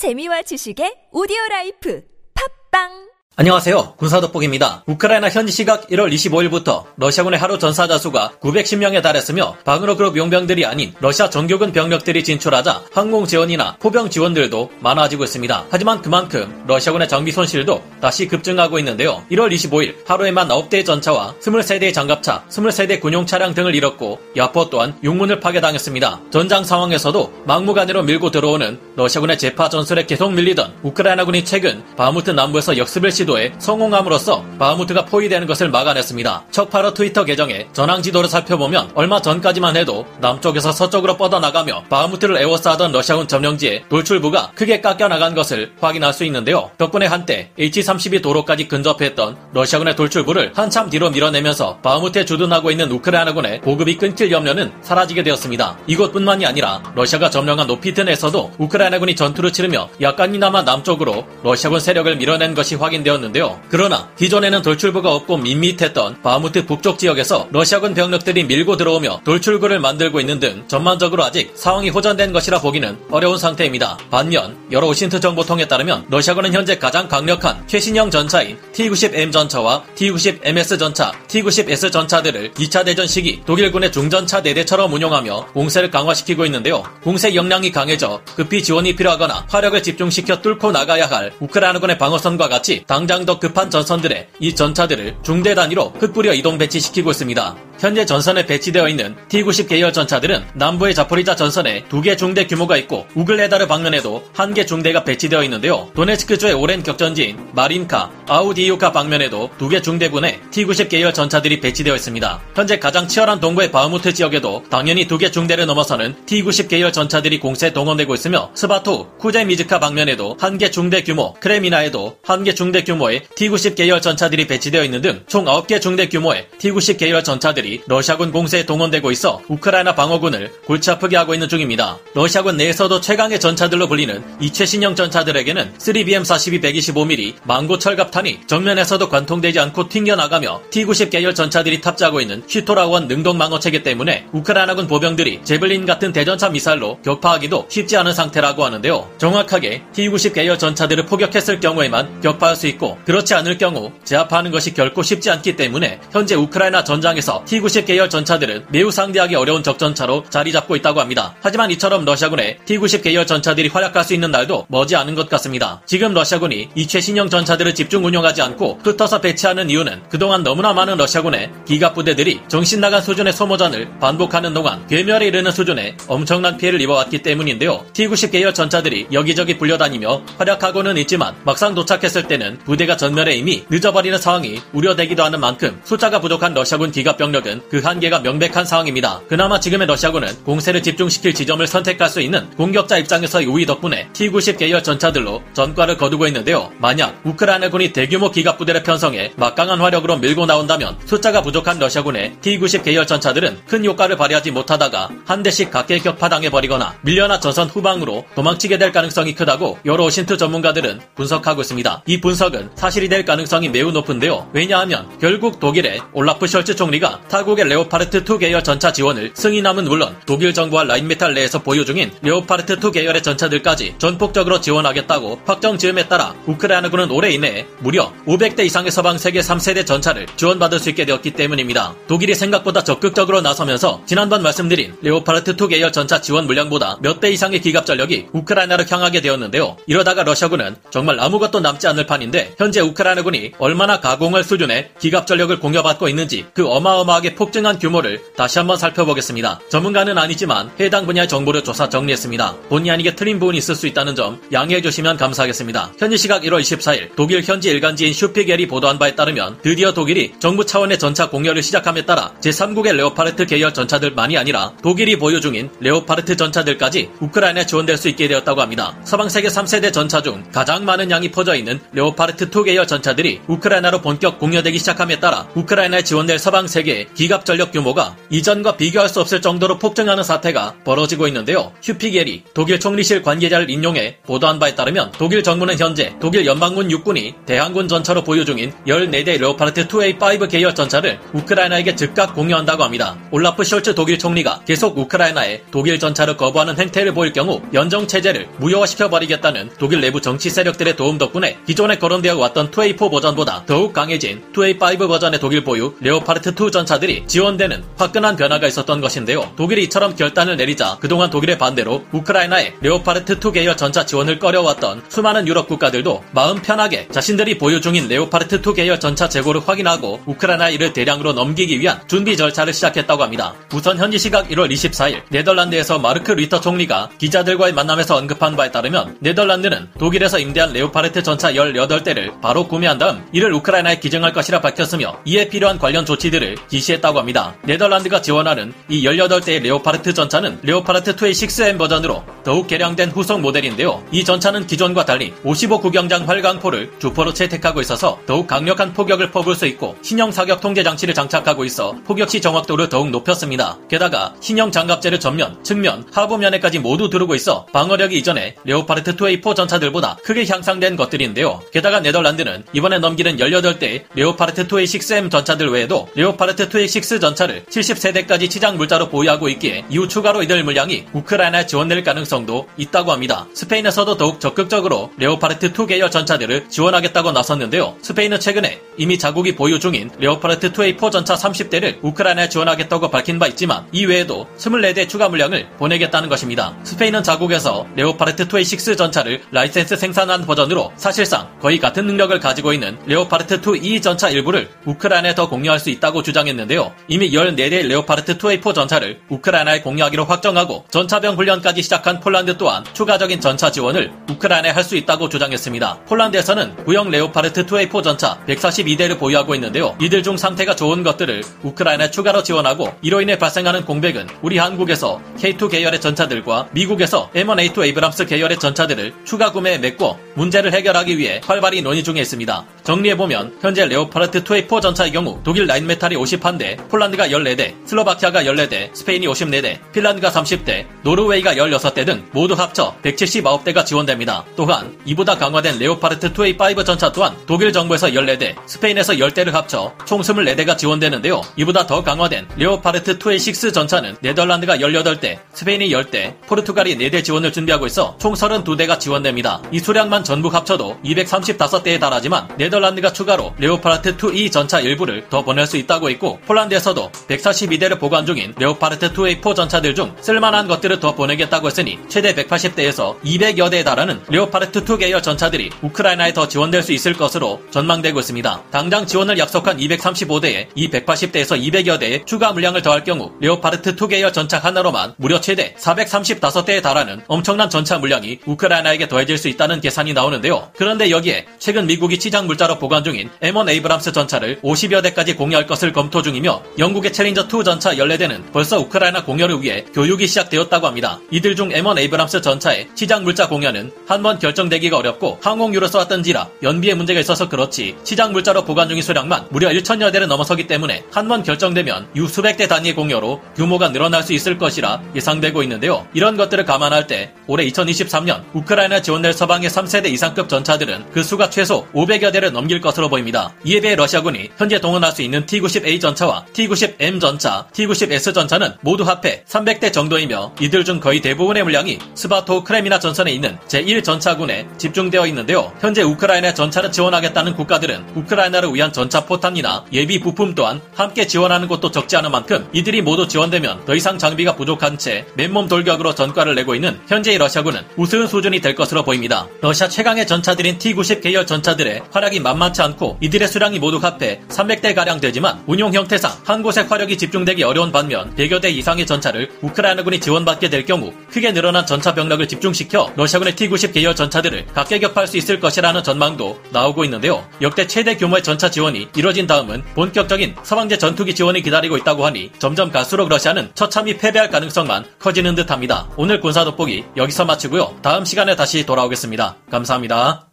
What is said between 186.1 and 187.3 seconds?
부족한 러시아군 기갑